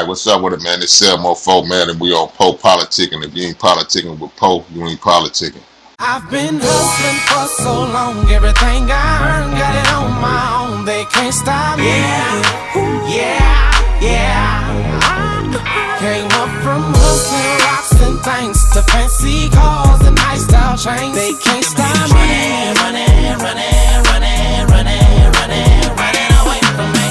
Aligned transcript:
right, 0.01 0.09
what's 0.09 0.27
up 0.27 0.43
with 0.43 0.55
it, 0.55 0.63
man? 0.63 0.81
It's 0.81 0.93
Sel 0.93 1.19
Mofo, 1.19 1.69
man, 1.69 1.91
and 1.91 2.01
we 2.01 2.13
on 2.13 2.29
Poe 2.29 2.53
Politicking. 2.53 3.23
If 3.27 3.35
you 3.35 3.49
ain't 3.49 3.59
politicking 3.59 4.19
with 4.19 4.35
Poe, 4.37 4.65
you 4.73 4.87
ain't 4.87 5.01
politicking. 5.01 5.61
I've 5.99 6.31
been 6.31 6.61
hustling 6.63 7.19
for 7.27 7.47
so 7.63 7.73
long, 7.93 8.31
everything 8.31 8.89
I 8.89 9.43
earned, 9.43 9.59
got 9.59 9.75
it 9.77 9.89
on 9.93 10.13
my 10.23 10.77
own. 10.79 10.85
They 10.87 11.05
can't 11.07 11.35
stop 11.35 11.79
me. 11.79 11.85
Yeah, 11.87 13.11
yeah, 13.11 14.01
yeah. 14.01 14.60
Came 16.01 16.25
up 16.41 16.49
from 16.65 16.81
hustling 16.97 17.61
rocks 17.69 17.93
and 18.01 18.17
things 18.25 18.57
to 18.73 18.81
fancy 18.89 19.51
cars 19.51 20.01
and 20.07 20.17
nice 20.17 20.45
style 20.49 20.73
chains. 20.75 21.15
They 21.15 21.35
can't 21.45 21.63
stop 21.63 21.93
me. 22.09 22.73
Running, 22.81 23.37
running, 23.37 23.37
running, 23.45 24.01
running, 24.09 24.65
running, 24.73 25.29
running, 25.37 25.93
running 26.01 26.31
away 26.41 26.61
from 26.73 26.89
me. 26.97 27.05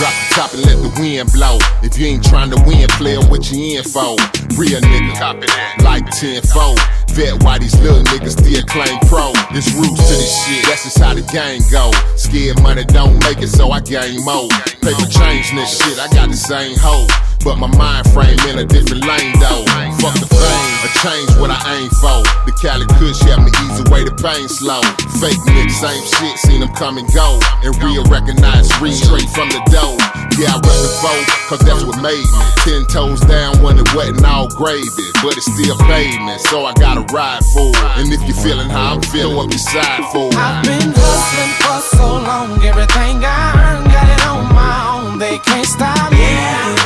Drop 0.00 0.16
the 0.16 0.32
top 0.32 0.54
and 0.56 0.64
let 0.64 0.80
the 0.80 0.88
wind 0.96 1.30
blow. 1.36 1.58
If 1.82 1.98
you 1.98 2.06
ain't 2.06 2.24
trying 2.24 2.48
to 2.48 2.56
win, 2.64 2.88
player, 2.96 3.20
what 3.28 3.52
you 3.52 3.76
in 3.76 3.84
for? 3.84 4.16
Real 4.60 4.78
nigga. 4.82 5.82
Like 5.82 6.04
10 6.20 6.42
4. 6.42 6.74
Vet 7.16 7.42
why 7.42 7.56
these 7.58 7.72
little 7.80 8.04
niggas 8.12 8.36
still 8.36 8.62
claim 8.68 9.00
pro. 9.08 9.32
This 9.56 9.72
roots 9.72 9.96
to 10.04 10.14
this 10.20 10.44
shit, 10.44 10.64
that's 10.66 10.84
just 10.84 10.98
how 10.98 11.14
the 11.14 11.22
game 11.32 11.62
go. 11.72 11.90
Scared 12.16 12.60
money 12.62 12.84
don't 12.84 13.16
make 13.24 13.40
it, 13.40 13.48
so 13.48 13.70
I 13.72 13.80
gain 13.80 14.22
more. 14.22 14.52
Paper 14.84 15.08
change 15.08 15.50
this 15.56 15.80
shit, 15.80 15.98
I 15.98 16.12
got 16.12 16.28
the 16.28 16.36
same 16.36 16.76
hoe. 16.76 17.08
But 17.40 17.56
my 17.56 17.72
mind 17.72 18.04
frame 18.12 18.36
in 18.52 18.60
a 18.60 18.66
different 18.68 19.00
lane 19.08 19.32
though. 19.40 19.64
Fuck 19.96 20.12
the 20.20 20.28
fame, 20.28 20.76
a 20.84 20.90
change 21.00 21.30
what 21.40 21.48
I 21.48 21.56
aim 21.80 21.88
for. 21.96 22.20
The 22.44 22.52
Cali 22.60 22.84
Kush 23.00 23.16
help 23.24 23.48
me 23.48 23.52
ease 23.64 23.80
away 23.88 24.04
the 24.04 24.12
pain 24.12 24.44
slow. 24.44 24.84
Fake 25.24 25.40
niggas, 25.48 25.80
same 25.80 26.04
shit, 26.20 26.36
seen 26.36 26.60
them 26.60 26.72
come 26.76 27.00
and 27.00 27.08
go. 27.16 27.40
And 27.64 27.72
real 27.80 28.04
recognize 28.12 28.68
real 28.76 28.92
straight 28.92 29.28
from 29.32 29.48
the 29.48 29.60
dough. 29.72 29.96
Yeah, 30.36 30.52
I 30.52 30.60
rep 30.60 30.78
the 30.84 30.92
foe, 31.00 31.22
cause 31.48 31.64
that's 31.64 31.80
what 31.84 31.96
made 32.04 32.28
me. 32.28 32.44
Ten 32.60 32.84
toes 32.92 33.24
down 33.24 33.56
when 33.64 33.80
it 33.80 33.88
wet 33.96 34.12
and 34.12 34.24
all 34.24 34.49
gravy. 34.56 35.08
But 35.22 35.36
it's 35.36 35.46
still 35.46 35.76
pavement, 35.86 36.40
so 36.40 36.64
I 36.64 36.72
gotta 36.74 37.02
ride 37.12 37.44
for 37.52 37.68
it. 37.70 37.92
And 37.98 38.12
if 38.12 38.22
you 38.26 38.34
feeling 38.34 38.68
how 38.68 38.94
I'm 38.94 39.02
feeling, 39.02 39.38
up 39.38 39.50
your 39.50 39.58
side 39.58 40.04
for 40.12 40.28
it. 40.28 40.36
I've 40.36 40.64
been 40.64 40.92
hustling 40.94 41.54
for 41.62 41.78
so 41.96 42.06
long, 42.20 42.62
everything 42.64 43.22
I 43.24 43.52
earned, 43.56 43.86
got 43.92 44.08
it 44.08 44.22
on 44.26 44.48
my 44.54 44.76
own. 44.94 45.18
They 45.18 45.38
can't 45.38 45.66
stop 45.66 46.10
me. 46.12 46.18
Yeah, 46.18 46.76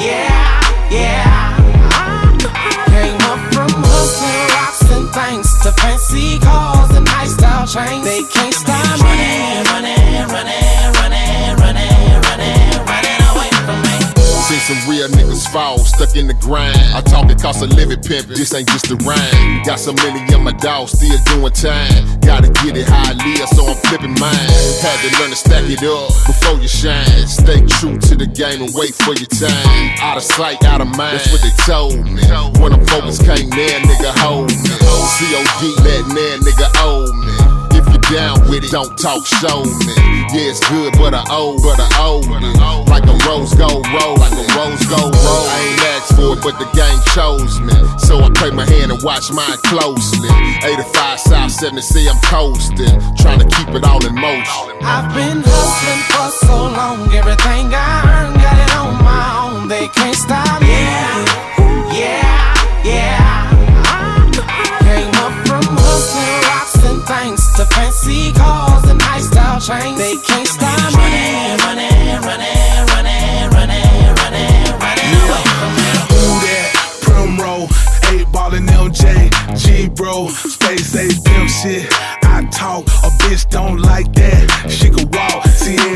yeah, 0.00 0.90
yeah. 0.90 1.56
Came 2.92 3.20
up 3.28 3.40
from 3.52 3.70
hustling 3.84 4.48
rocks 4.56 4.82
and 4.90 5.06
things 5.12 5.48
to 5.62 5.72
fancy 5.80 6.38
cars 6.40 6.90
and 6.96 7.04
nice 7.04 7.34
style 7.34 7.66
chains. 7.66 8.04
They 8.04 8.22
can't 8.24 8.54
stop 8.54 8.98
me. 9.00 9.04
Running, 9.04 9.64
running, 9.72 9.95
some 14.66 14.90
real 14.90 15.06
niggas 15.14 15.46
fall, 15.52 15.78
stuck 15.78 16.16
in 16.16 16.26
the 16.26 16.34
grind. 16.34 16.76
I 16.90 17.00
talk 17.00 17.30
it 17.30 17.40
cost 17.40 17.62
a 17.62 17.66
living 17.66 18.02
pimpin', 18.02 18.34
this 18.34 18.52
ain't 18.52 18.66
just 18.66 18.90
a 18.90 18.96
rhyme. 19.06 19.62
Got 19.62 19.78
so 19.78 19.92
many 19.94 20.26
of 20.34 20.42
my 20.42 20.50
dogs 20.58 20.98
still 20.98 21.14
doing 21.30 21.52
time. 21.54 22.18
Gotta 22.18 22.50
get 22.66 22.76
it 22.76 22.88
how 22.88 23.06
I 23.06 23.14
live, 23.14 23.46
so 23.54 23.62
I'm 23.62 23.78
flipping 23.86 24.18
mine. 24.18 24.50
Had 24.82 24.98
to 25.06 25.10
learn 25.22 25.30
to 25.30 25.38
stack 25.38 25.62
it 25.70 25.86
up 25.86 26.10
before 26.26 26.58
you 26.58 26.66
shine. 26.66 27.06
Stay 27.30 27.62
true 27.78 27.94
to 28.10 28.16
the 28.18 28.26
game 28.26 28.58
and 28.66 28.74
wait 28.74 28.90
for 28.98 29.14
your 29.14 29.30
time. 29.30 30.02
Out 30.02 30.16
of 30.16 30.26
sight, 30.26 30.64
out 30.64 30.80
of 30.80 30.90
mind, 30.98 31.14
that's 31.14 31.30
what 31.30 31.46
they 31.46 31.54
told 31.62 32.02
me. 32.02 32.26
When 32.58 32.74
I'm 32.74 32.84
focused, 32.90 33.22
can't 33.22 33.46
nigga 33.46 34.10
hold 34.18 34.50
me. 34.50 34.66
COD, 35.14 35.62
let 35.86 36.02
near 36.10 36.42
nigga 36.42 36.66
owe 36.82 37.06
me. 37.22 37.45
If 38.06 38.12
you 38.12 38.18
down 38.18 38.48
with 38.48 38.64
it, 38.64 38.70
don't 38.70 38.96
talk, 38.98 39.26
show 39.26 39.64
me. 39.64 39.94
Yeah, 40.30 40.50
it's 40.50 40.60
good, 40.70 40.94
but 40.98 41.14
I 41.14 41.24
owe, 41.30 41.58
but 41.58 41.78
I 41.80 41.88
owe 41.98 42.22
it. 42.22 42.88
Like 42.88 43.04
a 43.04 43.16
rose 43.26 43.54
gold 43.54 43.86
roll, 43.88 44.16
like 44.16 44.32
a 44.32 44.46
rose 44.54 44.84
gold 44.86 45.14
roll. 45.14 45.46
I 45.50 45.58
ain't 45.66 45.80
asked 45.94 46.14
for 46.14 46.38
it, 46.38 46.42
but 46.42 46.58
the 46.58 46.70
game 46.74 46.98
chose 47.14 47.58
me. 47.60 47.74
So 47.98 48.20
I 48.22 48.30
pay 48.30 48.50
my 48.50 48.64
hand 48.66 48.92
and 48.92 49.02
watch 49.02 49.30
mine 49.32 49.58
closely. 49.66 50.28
85 50.62 51.20
South 51.20 51.50
70, 51.50 52.08
I'm 52.08 52.20
coasting. 52.22 52.94
Trying 53.18 53.40
to 53.40 53.48
keep 53.56 53.74
it 53.74 53.84
all 53.84 54.04
in 54.04 54.14
motion. 54.14 54.78
I've 54.82 55.10
been 55.14 55.42
hustling 55.42 56.02
for 56.14 56.30
so 56.46 56.56
long, 56.70 57.10
everything 57.14 57.74
I 57.74 58.06
earned, 58.06 58.36
got 58.38 58.58
it 58.58 58.72
on 58.76 59.02
my 59.02 59.26
own. 59.50 59.68
They 59.68 59.88
can't 59.88 60.14
stop 60.14 60.60
me. 60.62 60.68
Yeah, 60.68 61.35
fancy 68.06 68.32
cars 68.32 68.88
and 68.88 68.98
nice 69.00 69.26
style 69.28 69.60
chains. 69.60 69.98
They 69.98 70.14
can't 70.26 70.46
stop 70.46 70.92
me. 70.94 71.56
Running, 71.64 72.20
running, 72.22 72.22
running, 72.22 72.86
running, 72.86 73.50
running, 73.50 74.14
running, 74.16 74.78
running. 74.80 75.14
Who 76.10 76.40
that? 76.44 76.98
Primrose, 77.02 77.70
8 78.12 78.32
ballin' 78.32 78.66
MJ, 78.66 79.30
G 79.58 79.88
bro, 79.88 80.28
space 80.28 80.94
age 80.96 81.22
pimp 81.24 81.48
shit. 81.48 81.86
I 82.24 82.46
talk, 82.52 82.86
a 82.86 83.10
bitch 83.22 83.48
don't 83.50 83.78
like 83.78 84.12
that. 84.14 84.70
She 84.70 84.90
see 84.90 85.15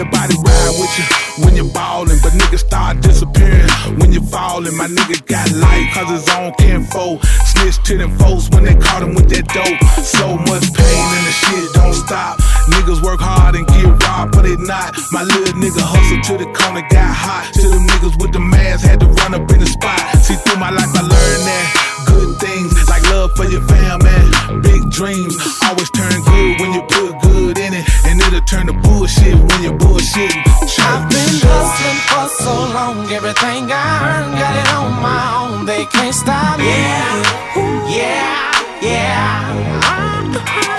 everybody 0.00 0.34
ride 0.40 0.74
with 0.80 0.92
you 0.96 1.44
when 1.44 1.54
you're 1.54 1.72
ballin', 1.76 2.16
but 2.22 2.32
niggas 2.32 2.64
start 2.64 3.00
disappearing 3.02 3.68
when 4.00 4.12
you're 4.12 4.24
fallin'. 4.32 4.72
My 4.76 4.88
nigga 4.88 5.20
got 5.26 5.52
life, 5.52 5.92
cause 5.92 6.08
his 6.08 6.28
own 6.36 6.52
kinfolk. 6.56 7.20
Snitch 7.52 7.76
to 7.84 7.98
them 7.98 8.16
folks 8.16 8.48
when 8.50 8.64
they 8.64 8.74
caught 8.76 9.02
him 9.02 9.14
with 9.14 9.28
that 9.28 9.44
dope. 9.52 9.80
So 10.00 10.40
much 10.48 10.64
pain 10.72 11.04
and 11.20 11.24
the 11.28 11.34
shit 11.36 11.72
don't 11.74 11.92
stop. 11.92 12.40
Niggas 12.72 13.02
work 13.04 13.20
hard 13.20 13.56
and 13.56 13.66
get 13.68 13.92
robbed, 14.08 14.32
but 14.32 14.48
they 14.48 14.56
not. 14.56 14.96
My 15.12 15.22
little 15.22 15.60
nigga 15.60 15.84
hustle 15.84 16.20
to 16.32 16.44
the 16.44 16.48
corner, 16.56 16.84
got 16.88 17.12
hot. 17.12 17.52
To 17.60 17.68
them 17.68 17.84
niggas 17.86 18.16
with 18.22 18.32
the 18.32 18.40
mask, 18.40 18.86
had 18.86 19.00
to 19.00 19.06
run 19.06 19.34
up 19.34 19.44
in 19.52 19.60
the 19.60 19.66
spot. 19.66 20.00
See, 20.24 20.36
through 20.48 20.56
my 20.56 20.70
life, 20.70 20.88
I 20.96 21.04
learned 21.04 21.44
that 21.44 21.90
good 22.08 22.40
things 22.40 22.72
like 22.88 23.04
love 23.12 23.36
for 23.36 23.44
your 23.44 23.62
fam, 23.68 24.00
man. 24.00 24.62
Big 24.62 24.80
dreams 24.91 25.36
always 25.64 25.91
turn 25.92 26.16
good 26.24 26.60
when 26.60 26.72
you 26.72 26.82
it, 28.41 28.47
turn 28.47 28.66
to 28.66 28.72
bullshit 28.72 29.34
when 29.34 29.63
you're 29.63 29.78
bullshitting. 29.78 30.42
I've 30.81 31.09
been 31.09 31.37
hustling 31.42 32.01
for 32.09 32.27
so 32.42 32.54
long, 32.75 33.10
everything 33.13 33.71
I 33.72 33.87
earned, 34.07 34.34
got 34.39 34.54
it 34.57 34.69
on 34.75 35.03
my 35.03 35.25
own. 35.41 35.66
They 35.66 35.84
can't 35.87 36.15
stop 36.15 36.59
me. 36.59 36.66
Yeah, 36.66 37.89
yeah, 37.89 38.83
yeah. 38.83 39.81
I 39.83 40.01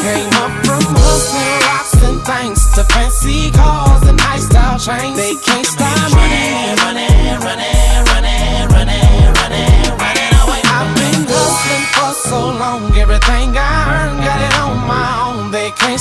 Came 0.01 0.33
up 0.41 0.53
from 0.65 0.81
hustling 0.97 1.59
rocks 1.67 1.93
and 2.01 2.19
things 2.25 2.59
to 2.73 2.83
fancy 2.93 3.51
cars 3.51 4.01
and 4.07 4.17
nice 4.17 4.45
style 4.47 4.79
chains. 4.79 5.17
They 5.17 5.35
can't 5.35 5.65
stop 5.65 5.93
me. 6.09 6.17
Running, 6.17 6.77
running, 6.81 7.37
running, 7.45 8.01
running, 8.09 8.65
running, 8.73 9.27
running, 9.37 9.83
running 10.01 10.33
away. 10.41 10.61
I've 10.65 10.89
been 10.95 11.21
hustling 11.29 11.85
for 11.93 12.11
so 12.29 12.39
long, 12.57 12.95
everything 12.97 13.53
I 13.57 13.69
earned, 13.93 14.23
got 14.23 14.41
it 14.41 14.50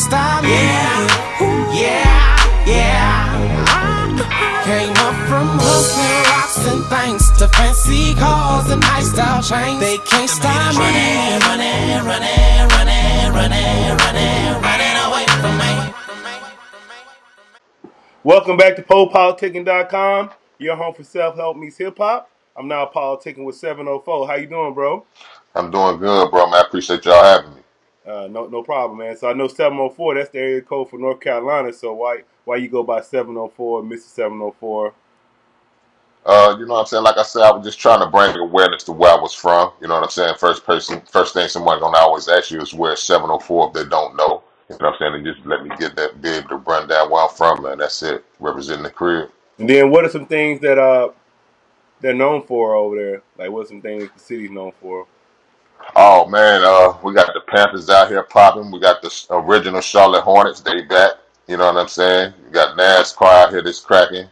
own. 0.07 0.11
They 0.11 0.41
can't 0.41 0.41
stop 0.41 0.43
me. 0.43 0.51
Yeah, 1.81 1.97
yeah, 2.67 3.41
yeah. 3.45 4.65
Came 4.65 4.97
up 4.97 5.17
from 5.29 5.59
hustling 5.59 6.25
rocks 6.31 6.59
and 6.67 6.85
things 6.87 7.31
to 7.39 7.49
fancy 7.49 8.15
cars 8.15 8.71
and 8.71 8.81
nice 8.81 9.13
lifestyle 9.17 9.43
change. 9.43 9.81
They 9.81 9.99
can't 9.99 10.31
stop 10.31 10.75
me. 10.75 10.81
Running, 10.81 11.41
running, 11.49 12.05
running, 12.07 12.69
running, 12.71 13.33
running, 13.35 13.97
running, 13.97 14.63
running 14.63 14.97
away 15.07 15.27
from 15.41 15.59
me. 15.59 15.73
Welcome 18.23 18.57
back 18.59 18.77
to 18.77 18.83
PoePoliticking.com, 18.83 20.31
your 20.59 20.77
home 20.77 20.93
for 20.95 21.05
self-help 21.05 21.57
meets 21.57 21.79
hip-hop. 21.79 22.31
I'm 22.55 22.69
now 22.69 22.85
politicking 22.95 23.45
with 23.45 23.57
704. 23.57 24.29
How 24.29 24.35
you 24.35 24.47
doing, 24.47 24.75
bro? 24.75 25.07
I'm 25.55 25.71
doing 25.71 25.99
good, 25.99 26.31
bro, 26.31 26.47
man. 26.51 26.63
I 26.63 26.67
appreciate 26.67 27.05
y'all 27.07 27.25
having 27.25 27.55
me. 27.55 27.60
Uh, 28.11 28.27
no, 28.27 28.47
no 28.47 28.63
problem, 28.63 28.99
man. 28.99 29.17
So 29.17 29.29
I 29.29 29.35
know 29.35 29.47
704. 29.47 30.15
That's 30.15 30.31
the 30.31 30.39
area 30.41 30.63
code 30.63 30.91
for 30.91 30.99
North 30.99 31.21
Carolina. 31.21 31.73
So 31.73 31.93
why, 31.93 32.23
why 32.45 32.57
you 32.57 32.69
go 32.69 32.83
by 32.83 33.03
704, 33.03 33.83
Mr. 33.83 34.01
704? 34.01 34.93
Uh, 36.27 36.57
you 36.59 36.67
know 36.67 36.75
what 36.75 36.81
I'm 36.81 36.87
saying? 36.87 37.05
Like 37.05 37.17
I 37.17 37.23
said, 37.23 37.43
I 37.43 37.53
was 37.53 37.65
just 37.65 37.79
trying 37.79 38.01
to 38.01 38.07
bring 38.07 38.37
awareness 38.37 38.83
to 38.85 38.93
where 38.93 39.13
I 39.17 39.21
was 39.21 39.33
from. 39.33 39.73
You 39.81 39.89
know 39.89 39.95
what 39.95 40.03
I'm 40.03 40.11
saying? 40.11 40.35
First 40.39 40.65
person, 40.65 41.01
first 41.11 41.35
thing 41.35 41.49
someone's 41.49 41.81
gonna 41.81 41.99
always 41.99 42.29
ask 42.29 42.51
you 42.51 42.61
is 42.61 42.75
where 42.75 42.97
704 42.97 43.69
if 43.69 43.73
they 43.73 43.89
don't 43.89 44.17
know. 44.17 44.43
You 44.69 44.77
know 44.77 44.91
what 44.91 44.95
I'm 44.95 44.95
saying? 44.99 45.15
And 45.15 45.25
just 45.25 45.47
let 45.47 45.65
me 45.65 45.71
get 45.79 45.97
that, 45.97 46.21
be 46.21 46.29
able 46.31 46.49
to 46.51 46.57
run 46.57 46.89
down 46.89 47.11
where 47.11 47.23
I'm 47.23 47.31
from, 47.31 47.63
man. 47.63 47.79
That's 47.79 48.03
it. 48.03 48.25
Representing 48.39 48.83
the 48.83 48.91
crib. 48.91 49.31
And 49.59 49.69
then 49.69 49.91
what 49.91 50.05
are 50.05 50.11
some 50.11 50.27
things 50.27 50.61
that 50.61 50.79
uh 50.79 51.11
they're 52.01 52.15
known 52.15 52.43
for 52.43 52.75
over 52.75 52.97
there? 52.97 53.23
Like 53.39 53.51
what 53.51 53.65
are 53.65 53.69
some 53.69 53.81
things 53.81 54.09
the 54.15 54.21
city's 54.21 54.51
known 54.51 54.73
for? 54.81 55.07
Oh 55.97 56.27
man, 56.29 56.63
uh, 56.65 56.97
we 57.03 57.15
got 57.15 57.33
the 57.35 57.41
Panthers 57.41 57.91
out 57.91 58.09
here 58.09 58.23
popping. 58.23 58.71
We 58.71 58.81
got 58.81 59.03
the 59.03 59.13
original 59.31 59.81
Charlotte 59.81 60.23
Hornets. 60.23 60.61
They 60.61 60.83
back. 60.83 61.13
You 61.49 61.57
know 61.57 61.67
what 61.67 61.77
I'm 61.77 61.89
saying? 61.89 62.33
We 62.45 62.53
got 62.53 62.77
NASCAR 62.77 63.27
out 63.27 63.51
here 63.51 63.63
that's 63.63 63.81
cracking. 63.81 64.29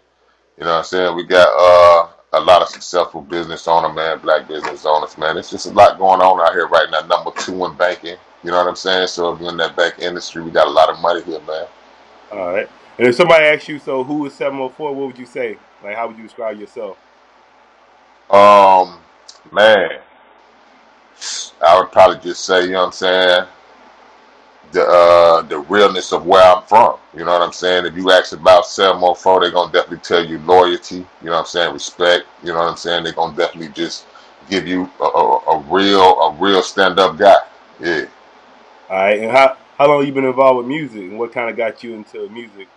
You 0.56 0.64
know 0.64 0.70
what 0.70 0.78
I'm 0.78 0.84
saying? 0.84 1.16
We 1.16 1.24
got 1.24 1.48
uh, 1.48 2.08
a 2.32 2.40
lot 2.40 2.62
of 2.62 2.68
successful 2.68 3.22
business 3.22 3.66
owners, 3.66 3.94
man, 3.94 4.20
black 4.20 4.46
business 4.46 4.86
owners, 4.86 5.18
man. 5.18 5.36
It's 5.36 5.50
just 5.50 5.66
a 5.66 5.70
lot 5.70 5.98
going 5.98 6.20
on 6.20 6.40
out 6.40 6.52
here 6.52 6.68
right 6.68 6.88
now. 6.90 7.00
Number 7.00 7.32
two 7.38 7.64
in 7.64 7.74
banking. 7.76 8.16
You 8.44 8.50
know 8.50 8.58
what 8.58 8.68
I'm 8.68 8.76
saying? 8.76 9.08
So 9.08 9.32
if 9.32 9.40
you're 9.40 9.50
in 9.50 9.56
that 9.56 9.76
bank 9.76 9.96
industry, 9.98 10.42
we 10.42 10.50
got 10.50 10.68
a 10.68 10.70
lot 10.70 10.90
of 10.90 11.00
money 11.00 11.22
here, 11.22 11.40
man. 11.40 11.66
All 12.30 12.52
right. 12.52 12.68
And 12.98 13.06
if 13.08 13.14
somebody 13.14 13.44
asks 13.44 13.68
you, 13.68 13.78
so 13.78 14.04
who 14.04 14.26
is 14.26 14.34
704? 14.34 14.94
What 14.94 15.06
would 15.06 15.18
you 15.18 15.26
say? 15.26 15.58
Like 15.82 15.96
how 15.96 16.08
would 16.08 16.16
you 16.16 16.24
describe 16.24 16.58
yourself? 16.58 16.98
Um, 18.30 18.98
man, 19.52 20.00
I 21.64 21.78
would 21.78 21.90
probably 21.92 22.18
just 22.18 22.44
say, 22.44 22.64
you 22.64 22.72
know 22.72 22.80
what 22.80 22.86
I'm 22.86 22.92
saying? 22.92 23.46
The 24.72 24.82
uh, 24.84 25.42
the 25.42 25.58
realness 25.60 26.12
of 26.12 26.26
where 26.26 26.42
I'm 26.42 26.62
from. 26.64 26.98
You 27.14 27.24
know 27.24 27.32
what 27.32 27.42
I'm 27.42 27.52
saying? 27.52 27.86
If 27.86 27.96
you 27.96 28.10
ask 28.10 28.32
about 28.32 28.66
704, 28.66 29.40
they're 29.40 29.50
gonna 29.50 29.72
definitely 29.72 29.98
tell 29.98 30.24
you 30.24 30.38
loyalty. 30.40 30.96
You 30.96 31.06
know 31.22 31.32
what 31.32 31.38
I'm 31.40 31.46
saying? 31.46 31.72
Respect. 31.72 32.26
You 32.42 32.52
know 32.52 32.58
what 32.58 32.70
I'm 32.70 32.76
saying? 32.76 33.04
They're 33.04 33.14
gonna 33.14 33.36
definitely 33.36 33.72
just 33.72 34.06
give 34.50 34.66
you 34.66 34.90
a, 35.00 35.04
a, 35.04 35.38
a 35.38 35.58
real 35.68 36.20
a 36.20 36.36
real 36.38 36.62
stand 36.62 36.98
up 36.98 37.16
guy. 37.16 37.36
Yeah. 37.80 38.04
All 38.90 38.96
right. 38.96 39.20
And 39.20 39.32
how 39.32 39.56
how 39.78 39.88
long 39.88 40.06
you 40.06 40.12
been 40.12 40.24
involved 40.24 40.58
with 40.58 40.66
music, 40.66 41.02
and 41.02 41.18
what 41.18 41.32
kind 41.32 41.48
of 41.48 41.56
got 41.56 41.82
you 41.82 41.94
into 41.94 42.28
music? 42.28 42.68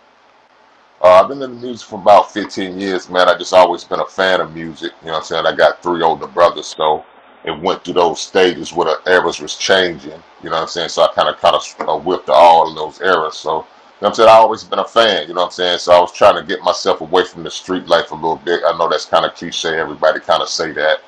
Uh, 1.02 1.20
I've 1.20 1.28
been 1.28 1.42
in 1.42 1.56
the 1.56 1.60
music 1.60 1.88
for 1.88 2.00
about 2.00 2.32
15 2.32 2.78
years, 2.78 3.10
man. 3.10 3.28
I 3.28 3.36
just 3.36 3.52
always 3.52 3.82
been 3.82 3.98
a 3.98 4.06
fan 4.06 4.40
of 4.40 4.54
music. 4.54 4.92
You 5.00 5.08
know 5.08 5.14
what 5.14 5.18
I'm 5.18 5.24
saying? 5.24 5.46
I 5.46 5.54
got 5.54 5.82
three 5.82 6.00
older 6.00 6.28
brothers, 6.28 6.68
so 6.68 7.04
it 7.44 7.60
went 7.60 7.84
through 7.84 7.94
those 7.94 8.20
stages 8.20 8.72
where 8.72 8.86
the 8.86 9.10
eras 9.10 9.40
was 9.40 9.56
changing. 9.56 10.22
You 10.42 10.50
know 10.50 10.56
what 10.56 10.62
I'm 10.62 10.68
saying? 10.68 10.90
So 10.90 11.02
I 11.02 11.12
kind 11.14 11.28
of 11.28 11.38
kind 11.38 11.56
of 11.56 11.88
uh, 11.88 11.98
whipped 11.98 12.28
all 12.28 12.68
of 12.68 12.74
those 12.74 13.00
eras. 13.00 13.36
So, 13.36 13.50
you 13.50 13.56
know 13.56 13.64
what 13.98 14.08
I'm 14.08 14.14
saying? 14.14 14.28
I 14.28 14.32
always 14.34 14.64
been 14.64 14.78
a 14.78 14.84
fan. 14.84 15.28
You 15.28 15.34
know 15.34 15.42
what 15.42 15.46
I'm 15.46 15.52
saying? 15.52 15.78
So 15.78 15.92
I 15.92 16.00
was 16.00 16.12
trying 16.12 16.36
to 16.36 16.42
get 16.42 16.62
myself 16.62 17.00
away 17.00 17.24
from 17.24 17.42
the 17.42 17.50
street 17.50 17.86
life 17.86 18.10
a 18.12 18.14
little 18.14 18.36
bit. 18.36 18.62
I 18.66 18.76
know 18.78 18.88
that's 18.88 19.06
kind 19.06 19.24
of 19.24 19.34
cliche. 19.34 19.78
Everybody 19.78 20.20
kind 20.20 20.42
of 20.42 20.48
say 20.48 20.72
that, 20.72 20.98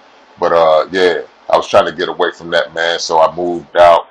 but 0.40 0.52
uh, 0.52 0.88
yeah, 0.90 1.22
I 1.50 1.56
was 1.56 1.68
trying 1.68 1.86
to 1.86 1.92
get 1.92 2.08
away 2.08 2.30
from 2.32 2.50
that, 2.50 2.74
man. 2.74 2.98
So 2.98 3.20
I 3.20 3.34
moved 3.34 3.76
out 3.76 4.08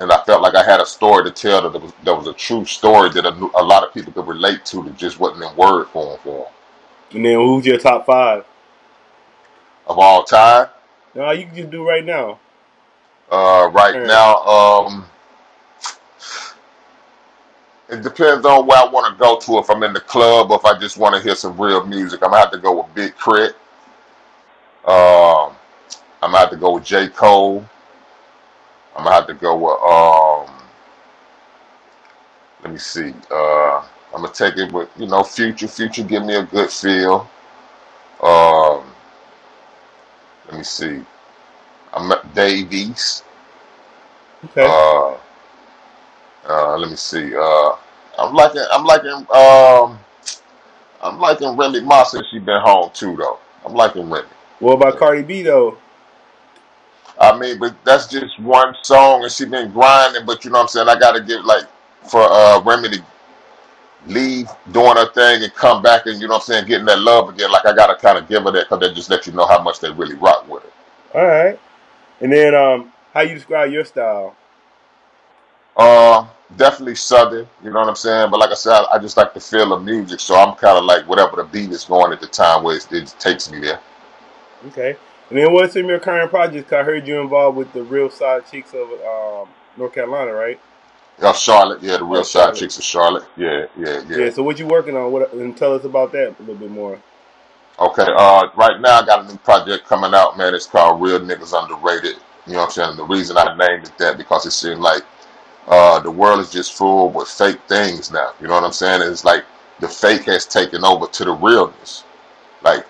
and 0.00 0.10
I 0.10 0.22
felt 0.24 0.42
like 0.42 0.54
I 0.56 0.64
had 0.64 0.80
a 0.80 0.86
story 0.86 1.24
to 1.24 1.30
tell 1.30 1.68
that 1.70 1.80
was, 1.80 1.92
that 2.04 2.14
was 2.14 2.26
a 2.26 2.32
true 2.32 2.64
story 2.64 3.10
that 3.10 3.24
a, 3.24 3.30
a 3.30 3.62
lot 3.62 3.84
of 3.84 3.94
people 3.94 4.12
could 4.12 4.26
relate 4.26 4.64
to 4.66 4.82
that 4.84 4.96
just 4.96 5.20
wasn't 5.20 5.44
in 5.44 5.56
word 5.56 5.86
form 5.88 6.18
for 6.24 6.46
'em. 6.46 6.52
And 7.16 7.24
then 7.24 7.34
who's 7.36 7.66
your 7.66 7.78
top 7.78 8.06
five? 8.06 8.44
of 9.86 9.98
all 9.98 10.24
time. 10.24 10.68
No, 11.14 11.30
you 11.32 11.46
can 11.46 11.54
just 11.56 11.70
do 11.70 11.86
right 11.86 12.04
now. 12.04 12.38
Uh, 13.30 13.70
right 13.72 13.94
now, 14.06 14.36
um, 14.44 15.06
it 17.88 18.02
depends 18.02 18.46
on 18.46 18.66
where 18.66 18.78
I 18.78 18.86
want 18.88 19.12
to 19.12 19.18
go 19.22 19.38
to. 19.38 19.58
If 19.58 19.70
I'm 19.70 19.82
in 19.82 19.92
the 19.92 20.00
club 20.00 20.50
or 20.50 20.58
if 20.58 20.64
I 20.64 20.78
just 20.78 20.96
want 20.98 21.14
to 21.14 21.22
hear 21.22 21.34
some 21.34 21.58
real 21.60 21.84
music, 21.86 22.20
I'm 22.22 22.30
gonna 22.30 22.42
have 22.42 22.52
to 22.52 22.58
go 22.58 22.82
with 22.82 22.94
Big 22.94 23.14
Crit. 23.16 23.54
Um, 24.86 25.54
I'm 26.22 26.30
gonna 26.30 26.38
have 26.38 26.50
to 26.50 26.56
go 26.56 26.74
with 26.74 26.84
J 26.84 27.08
Cole. 27.08 27.64
I'm 28.96 29.04
gonna 29.04 29.14
have 29.16 29.26
to 29.28 29.34
go 29.34 29.56
with 29.56 30.48
um. 30.50 30.56
Let 32.62 32.72
me 32.72 32.78
see. 32.78 33.14
Uh, 33.30 33.78
I'm 34.14 34.22
gonna 34.22 34.32
take 34.32 34.56
it 34.56 34.72
with 34.72 34.88
you 34.96 35.06
know 35.06 35.22
Future. 35.22 35.68
Future 35.68 36.04
give 36.04 36.24
me 36.24 36.36
a 36.36 36.44
good 36.44 36.70
feel. 36.70 37.28
Let 38.22 38.71
me 40.62 40.64
see. 40.64 41.04
I'm 41.92 42.12
Dave 42.34 42.72
East. 42.72 43.24
Okay. 44.44 44.64
Uh, 44.64 45.18
uh, 46.48 46.78
let 46.78 46.88
me 46.88 46.94
see. 46.94 47.34
Uh, 47.34 47.72
I'm 48.16 48.32
liking. 48.32 48.64
I'm 48.70 48.84
liking. 48.84 49.26
Um, 49.34 49.98
I'm 51.02 51.18
liking 51.18 51.56
Remy 51.56 51.80
Ma 51.80 52.04
since 52.04 52.24
she 52.30 52.38
been 52.38 52.60
home 52.60 52.90
too, 52.94 53.16
though. 53.16 53.40
I'm 53.66 53.74
liking 53.74 54.08
Remy. 54.08 54.28
what 54.60 54.74
about 54.74 54.98
Cardi 54.98 55.22
B 55.22 55.42
though? 55.42 55.76
I 57.18 57.36
mean, 57.36 57.58
but 57.58 57.74
that's 57.84 58.06
just 58.06 58.38
one 58.40 58.74
song, 58.84 59.24
and 59.24 59.32
she 59.32 59.46
been 59.46 59.72
grinding. 59.72 60.24
But 60.24 60.44
you 60.44 60.52
know 60.52 60.58
what 60.58 60.62
I'm 60.62 60.68
saying? 60.68 60.88
I 60.88 60.96
got 60.96 61.16
to 61.16 61.22
give 61.24 61.44
like 61.44 61.64
for 62.08 62.22
uh 62.22 62.62
Remy 62.62 62.88
to 62.90 63.04
leave 64.06 64.48
doing 64.72 64.96
her 64.96 65.10
thing 65.12 65.42
and 65.42 65.54
come 65.54 65.82
back, 65.82 66.06
and 66.06 66.20
you 66.20 66.26
know 66.26 66.34
what 66.34 66.42
I'm 66.42 66.46
saying, 66.46 66.66
getting 66.66 66.86
that 66.86 66.98
love 66.98 67.28
again. 67.28 67.50
Like 67.50 67.66
I 67.66 67.74
got 67.74 67.88
to 67.88 67.96
kind 67.96 68.18
of 68.18 68.28
give 68.28 68.42
her 68.42 68.50
that 68.52 68.68
because 68.68 68.80
they 68.80 68.94
just 68.94 69.10
let 69.10 69.26
you 69.26 69.32
know 69.32 69.46
how 69.46 69.62
much 69.62 69.80
they 69.80 69.90
really 69.90 70.16
rock 70.16 70.48
with 70.48 70.64
it. 70.64 70.72
All 71.14 71.26
right. 71.26 71.58
And 72.20 72.32
then 72.32 72.54
um, 72.54 72.92
how 73.12 73.20
you 73.20 73.34
describe 73.34 73.70
your 73.70 73.84
style? 73.84 74.36
Uh, 75.76 76.26
definitely 76.56 76.94
southern. 76.94 77.48
You 77.62 77.70
know 77.70 77.80
what 77.80 77.88
I'm 77.88 77.96
saying? 77.96 78.30
But 78.30 78.40
like 78.40 78.50
I 78.50 78.54
said, 78.54 78.72
I, 78.72 78.94
I 78.94 78.98
just 78.98 79.16
like 79.16 79.34
the 79.34 79.40
feel 79.40 79.72
of 79.72 79.82
music, 79.84 80.20
so 80.20 80.34
I'm 80.34 80.54
kind 80.56 80.78
of 80.78 80.84
like 80.84 81.06
whatever 81.08 81.36
the 81.36 81.44
beat 81.44 81.70
is 81.70 81.84
going 81.84 82.12
at 82.12 82.20
the 82.20 82.26
time, 82.26 82.62
where 82.62 82.76
it, 82.76 82.86
it 82.92 83.14
takes 83.18 83.50
me 83.50 83.60
there. 83.60 83.80
Okay. 84.68 84.96
And 85.30 85.38
then 85.38 85.52
what's 85.52 85.72
some 85.72 85.84
of 85.84 85.88
your 85.88 85.98
current 85.98 86.30
projects? 86.30 86.72
I 86.72 86.82
heard 86.82 87.06
you 87.06 87.20
involved 87.20 87.56
with 87.56 87.72
the 87.72 87.82
Real 87.82 88.10
Side 88.10 88.44
Chicks 88.50 88.74
of 88.74 88.90
um, 89.00 89.48
North 89.76 89.94
Carolina, 89.94 90.32
right? 90.32 90.60
Uh, 91.22 91.32
Charlotte, 91.32 91.82
yeah, 91.82 91.98
the 91.98 92.04
real 92.04 92.20
Oh, 92.20 92.22
side 92.24 92.54
chicks 92.54 92.78
of 92.78 92.84
Charlotte. 92.84 93.24
Yeah, 93.36 93.66
yeah, 93.78 94.02
Yeah. 94.08 94.16
yeah. 94.24 94.30
So 94.30 94.42
what 94.42 94.58
you 94.58 94.66
working 94.66 94.96
on? 94.96 95.12
What 95.12 95.32
and 95.32 95.56
tell 95.56 95.74
us 95.74 95.84
about 95.84 96.12
that 96.12 96.36
a 96.38 96.42
little 96.42 96.56
bit 96.56 96.70
more. 96.70 96.98
Okay, 97.78 98.06
uh, 98.16 98.48
right 98.56 98.80
now 98.80 99.00
I 99.00 99.06
got 99.06 99.24
a 99.24 99.28
new 99.28 99.38
project 99.38 99.86
coming 99.86 100.14
out, 100.14 100.38
man. 100.38 100.54
It's 100.54 100.66
called 100.66 101.02
Real 101.02 101.20
Niggas 101.20 101.54
Underrated. 101.60 102.16
You 102.46 102.54
know 102.54 102.60
what 102.60 102.64
I'm 102.66 102.70
saying? 102.70 102.96
The 102.96 103.04
reason 103.04 103.36
I 103.38 103.56
named 103.56 103.86
it 103.86 103.98
that 103.98 104.18
because 104.18 104.46
it 104.46 104.52
seemed 104.52 104.80
like 104.80 105.02
uh, 105.68 106.00
the 106.00 106.10
world 106.10 106.40
is 106.40 106.50
just 106.50 106.74
full 106.74 107.10
with 107.10 107.28
fake 107.28 107.60
things 107.68 108.10
now. 108.12 108.32
You 108.40 108.48
know 108.48 108.54
what 108.54 108.64
I'm 108.64 108.72
saying? 108.72 109.02
It's 109.02 109.24
like 109.24 109.44
the 109.80 109.88
fake 109.88 110.24
has 110.24 110.46
taken 110.46 110.84
over 110.84 111.06
to 111.06 111.24
the 111.24 111.32
realness. 111.32 112.04
Like 112.62 112.86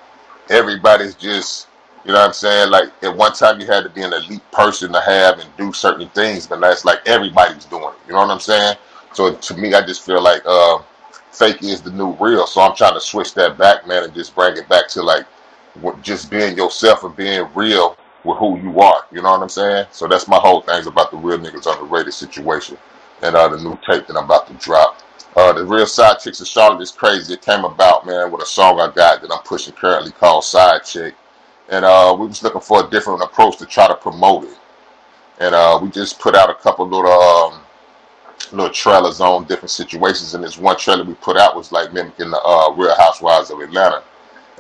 everybody's 0.51 1.15
just, 1.15 1.69
you 2.05 2.13
know 2.13 2.19
what 2.19 2.29
I'm 2.29 2.33
saying? 2.33 2.71
Like 2.71 2.91
at 3.03 3.17
one 3.17 3.33
time 3.33 3.61
you 3.61 3.67
had 3.67 3.85
to 3.85 3.91
be 3.91 4.03
an 4.03 4.13
elite 4.13 4.49
person 4.51 4.93
to 4.93 5.01
have 5.01 5.39
and 5.39 5.49
do 5.57 5.73
certain 5.73 6.09
things, 6.11 6.47
but 6.47 6.61
now 6.61 6.71
it's 6.71 6.85
like 6.85 7.01
everybody's 7.07 7.65
doing 7.67 7.85
it. 7.85 8.07
You 8.07 8.15
know 8.15 8.21
what 8.21 8.31
I'm 8.31 8.41
saying? 8.41 8.77
So 9.13 9.35
to 9.35 9.57
me, 9.57 9.75
I 9.75 9.85
just 9.85 10.05
feel 10.05 10.23
like 10.23 10.43
uh, 10.47 10.79
fake 11.31 11.63
is 11.63 11.83
the 11.83 11.91
new 11.91 12.13
real. 12.21 12.47
So 12.47 12.61
I'm 12.61 12.75
trying 12.75 12.95
to 12.95 13.01
switch 13.01 13.35
that 13.35 13.59
back, 13.59 13.87
man, 13.87 14.05
and 14.05 14.15
just 14.15 14.35
bring 14.35 14.57
it 14.57 14.69
back 14.69 14.89
to 14.89 15.03
like 15.03 15.27
just 16.03 16.31
being 16.31 16.57
yourself 16.57 17.05
and 17.05 17.15
being 17.17 17.47
real 17.55 17.97
with 18.25 18.39
who 18.39 18.59
you 18.61 18.81
are. 18.81 19.07
You 19.13 19.23
know 19.23 19.31
what 19.31 19.43
I'm 19.43 19.49
saying? 19.49 19.87
So 19.93 20.09
that's 20.09 20.29
my 20.29 20.39
whole 20.39 20.63
thing 20.63 20.87
about 20.87 21.11
the 21.11 21.17
real 21.17 21.39
niggas 21.39 21.73
underrated 21.73 22.15
situation 22.15 22.79
and 23.23 23.37
uh, 23.37 23.49
the 23.49 23.59
new 23.59 23.79
tape 23.89 24.07
that 24.07 24.17
I'm 24.17 24.25
about 24.25 24.47
to 24.49 24.55
drop. 24.55 25.01
Uh, 25.35 25.53
the 25.53 25.65
real 25.65 25.87
side 25.87 26.19
chicks 26.19 26.41
of 26.41 26.47
Charlotte 26.47 26.83
is 26.83 26.91
crazy. 26.91 27.33
It 27.35 27.43
came 27.43 27.65
about, 27.65 28.07
man, 28.07 28.31
with 28.31 28.43
a 28.43 28.47
song 28.47 28.81
I 28.81 28.93
got 28.93 29.23
that 29.23 29.33
I'm 29.33 29.43
pushing 29.45 29.73
currently 29.73 30.13
called 30.13 30.45
Side 30.45 30.85
Chick, 30.85 31.15
and 31.69 31.85
uh, 31.85 32.17
we 32.19 32.27
was 32.27 32.43
looking 32.43 32.61
for 32.61 32.87
a 32.87 32.91
different 32.91 33.23
approach 33.23 33.57
to 33.59 33.67
try 33.67 33.87
to 33.89 33.95
promote 33.95 34.45
it. 34.45 34.59
And 35.41 35.55
uh, 35.55 35.79
we 35.83 35.91
just 35.91 36.19
put 36.21 36.35
out 36.35 36.51
a 36.51 36.55
couple 36.55 36.87
little 36.87 37.11
um, 37.11 37.61
little 38.53 38.73
trailers 38.73 39.21
on 39.21 39.45
different 39.45 39.71
situations. 39.71 40.35
And 40.35 40.45
this 40.45 40.59
one 40.59 40.77
trailer 40.77 41.05
we 41.05 41.15
put 41.15 41.37
out 41.37 41.57
was 41.57 41.73
like 41.73 41.93
mimicking 41.93 42.31
the 42.31 42.41
uh, 42.41 42.73
Real 42.75 42.97
Housewives 42.97 43.51
of 43.51 43.61
Atlanta. 43.61 44.03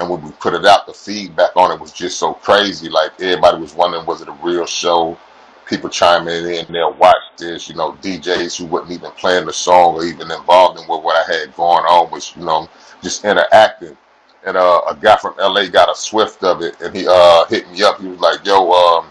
And 0.01 0.09
when 0.09 0.23
we 0.23 0.31
put 0.33 0.55
it 0.55 0.65
out, 0.65 0.87
the 0.87 0.95
feedback 0.95 1.55
on 1.57 1.71
it 1.71 1.81
was 1.81 1.93
just 1.93 2.19
so 2.19 2.35
crazy. 2.35 2.89
Like 2.89 3.13
everybody 3.21 3.61
was 3.61 3.75
wondering, 3.75 4.07
was 4.07 4.23
it 4.23 4.29
a 4.29 4.39
real 4.43 4.67
show? 4.67 5.19
People 5.67 5.91
chiming 5.91 6.47
in, 6.47 6.67
they'll 6.73 6.95
watch 6.95 7.23
this. 7.39 7.69
You 7.69 7.77
know, 7.77 7.93
DJs 8.03 8.59
who 8.59 8.67
wasn't 8.67 8.93
even 8.93 9.11
playing 9.13 9.47
the 9.47 9.53
song 9.53 9.95
or 9.95 10.05
even 10.05 10.31
involved 10.31 10.81
in 10.81 10.87
what, 10.87 11.05
what 11.05 11.17
I 11.17 11.33
had 11.33 11.55
going 11.55 11.85
on 11.85 12.11
was, 12.11 12.35
you 12.37 12.45
know, 12.45 12.69
just 13.03 13.25
interacting 13.25 13.97
and 14.45 14.57
uh, 14.57 14.83
a 14.89 14.97
guy 14.97 15.17
from 15.17 15.35
LA 15.39 15.69
got 15.69 15.91
a 15.91 15.95
Swift 15.95 16.43
of 16.43 16.63
it, 16.63 16.81
and 16.81 16.95
he 16.95 17.07
uh, 17.09 17.45
hit 17.47 17.71
me 17.71 17.83
up. 17.83 18.01
He 18.01 18.09
was 18.09 18.21
like, 18.21 18.45
"Yo, 18.45 18.71
um, 18.71 19.07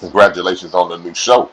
congratulations 0.00 0.74
on 0.74 0.88
the 0.88 0.98
new 0.98 1.14
show." 1.14 1.50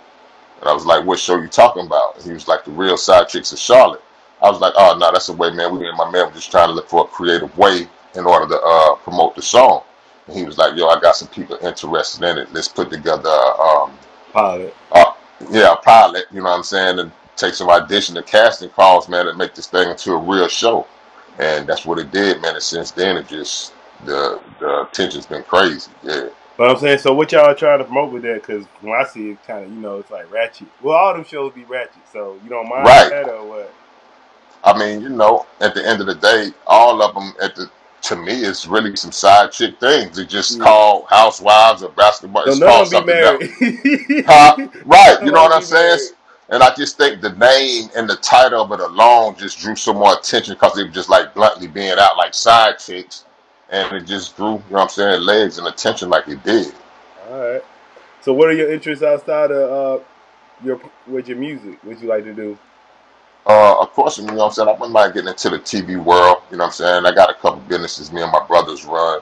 And 0.60 0.69
I 0.69 0.74
was 0.74 0.86
like, 0.86 1.05
"What 1.05 1.19
show 1.19 1.38
you 1.38 1.48
talking 1.48 1.86
about?" 1.86 2.15
And 2.15 2.25
he 2.25 2.31
was 2.31 2.48
like, 2.48 2.63
"The 2.63 2.72
Real 2.72 2.98
Side 2.98 3.27
Chicks 3.27 3.51
of 3.51 3.60
Charlotte." 3.60 4.01
I 4.41 4.50
was 4.50 4.62
like, 4.62 4.74
"Oh 4.77 4.98
no, 4.98 5.12
that's 5.12 5.27
the 5.27 5.33
way, 5.33 5.51
man. 5.51 5.77
We 5.77 5.88
and 5.88 5.98
my 5.98 6.10
man 6.10 6.27
were 6.27 6.33
just 6.33 6.51
trying 6.51 6.69
to 6.69 6.74
look 6.74 6.89
for 6.89 7.03
a 7.03 7.07
creative 7.07 7.55
way 7.57 7.88
in 8.15 8.25
order 8.25 8.48
to 8.48 8.62
uh, 8.62 8.95
promote 8.95 9.36
the 9.36 9.41
song." 9.41 9.83
And 10.27 10.38
he 10.38 10.45
was 10.45 10.57
like, 10.57 10.75
"Yo, 10.77 10.88
I 10.88 11.00
got 11.00 11.15
some 11.15 11.27
people 11.27 11.57
interested 11.62 12.24
in 12.24 12.38
it. 12.38 12.53
Let's 12.53 12.69
put 12.69 12.89
together, 12.89 13.29
um, 13.29 13.98
Pilot. 14.31 14.74
uh, 14.93 15.13
yeah, 15.50 15.74
a 15.74 15.75
pilot. 15.75 16.25
You 16.31 16.39
know 16.39 16.50
what 16.50 16.57
I'm 16.57 16.63
saying, 16.63 17.00
and 17.00 17.12
take 17.36 17.53
some 17.53 17.69
audition 17.69 18.15
and 18.15 18.25
casting 18.25 18.69
calls, 18.69 19.10
man, 19.10 19.27
and 19.27 19.38
make 19.38 19.55
this 19.55 19.67
thing 19.67 19.89
into 19.89 20.13
a 20.13 20.17
real 20.17 20.48
show." 20.48 20.88
And 21.40 21.68
that's 21.68 21.86
what 21.86 22.00
it 22.00 22.12
did, 22.12 22.42
man. 22.42 22.54
And 22.56 22.63
since 22.63 22.92
then, 22.92 23.18
it 23.18 23.28
just 23.28 23.74
the 24.06 24.42
the 24.60 24.84
attention's 24.90 25.25
been 25.25 25.44
crazy. 25.44 25.92
Yeah. 26.04 26.30
But 26.58 26.70
I'm 26.70 26.78
saying, 26.78 27.00
so 27.00 27.13
what 27.13 27.32
y'all 27.32 27.56
trying 27.56 27.80
to 27.80 27.86
promote 27.86 28.12
with 28.12 28.22
that? 28.24 28.36
Because 28.36 28.66
when 28.82 28.94
I 28.94 29.06
see 29.06 29.32
it, 29.32 29.44
kind 29.48 29.66
of, 29.66 29.72
you 29.72 29.78
know, 29.80 29.98
it's 29.98 30.12
like 30.12 30.32
ratchet. 30.32 30.68
Well, 30.84 30.96
all 30.96 31.13
them 31.13 31.24
shows 31.24 31.52
be 31.54 31.63
ratchet, 31.63 32.08
so 32.12 32.38
you 32.44 32.50
don't 32.50 32.70
mind 32.70 32.86
Right. 32.86 33.10
that 33.10 33.30
or 33.30 33.48
what? 33.48 33.74
I 34.63 34.78
mean, 34.78 35.02
you 35.02 35.10
know, 35.10 35.46
at 35.62 35.74
the 35.74 35.86
end 35.86 36.00
of 36.02 36.08
the 36.08 36.16
day, 36.16 36.52
all 36.68 37.02
of 37.02 37.16
them 37.16 37.34
at 37.42 37.56
the 37.56 37.70
to 38.04 38.16
me 38.18 38.34
it's 38.44 38.68
really 38.68 38.96
some 38.98 39.12
side 39.13 39.52
chick 39.52 39.80
things. 39.80 40.18
It's 40.20 40.32
just 40.32 40.58
Yeah. 40.58 40.66
called 40.66 41.06
housewives 41.10 41.84
or 41.84 41.90
basketball. 41.92 42.44
So 42.46 42.52
It's 42.52 42.60
called 42.60 42.88
something 42.90 43.16
be 43.16 43.22
else. 43.22 43.44
Huh? 44.28 44.58
Right. 44.86 45.18
You 45.25 45.32
know 45.32 45.42
what 45.44 45.54
I'm 45.54 45.62
saying? 45.62 45.90
married. 45.90 46.12
And 46.50 46.62
I 46.62 46.74
just 46.76 46.98
think 46.98 47.22
the 47.22 47.32
name 47.32 47.90
and 47.96 48.10
the 48.10 48.18
title 48.18 48.62
of 48.62 48.72
it 48.72 48.80
alone 48.80 49.36
just 49.38 49.60
drew 49.60 49.76
some 49.76 49.98
more 49.98 50.14
attention 50.18 50.56
because 50.56 50.78
it 50.78 50.86
was 50.86 50.94
just 50.94 51.10
like 51.10 51.34
bluntly 51.34 51.68
being 51.68 51.96
out 51.98 52.18
like 52.18 52.34
side 52.34 52.80
chicks. 52.80 53.26
And 53.70 53.96
it 53.96 54.06
just 54.06 54.36
drew, 54.36 54.48
you 54.48 54.54
know 54.54 54.64
what 54.70 54.82
I'm 54.84 54.90
saying, 54.90 55.22
legs 55.22 55.58
and 55.58 55.68
attention 55.68 56.10
like 56.10 56.28
it 56.28 56.44
did. 56.44 56.74
All 57.30 57.40
right. 57.40 57.64
So, 58.22 58.34
what 58.34 58.50
are 58.50 58.54
your 58.54 58.72
interests 58.72 59.04
outside 59.04 59.52
of 59.52 60.02
uh, 60.02 60.04
your 60.64 60.80
with 61.08 61.28
your 61.28 61.38
music? 61.38 61.80
What 61.84 62.02
you 62.02 62.08
like 62.08 62.24
to 62.26 62.34
do? 62.34 62.58
Uh, 63.46 63.82
of 63.82 63.92
course, 63.92 64.18
you 64.18 64.26
know 64.26 64.36
what 64.36 64.46
I'm 64.46 64.52
saying? 64.52 64.70
I 64.70 64.72
wouldn't 64.72 64.92
mind 64.92 65.14
getting 65.14 65.30
into 65.30 65.50
the 65.50 65.60
TV 65.60 66.02
world. 66.02 66.44
You 66.50 66.58
know 66.58 66.64
what 66.64 66.68
I'm 66.68 66.72
saying? 66.72 67.06
I 67.06 67.12
got 67.14 67.30
a 67.30 67.34
couple 67.34 67.60
businesses 67.62 68.12
me 68.12 68.22
and 68.22 68.32
my 68.32 68.46
brothers 68.46 68.86
run. 68.86 69.22